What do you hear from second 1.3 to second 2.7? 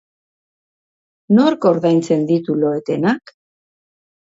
Nork ordaintzen ditu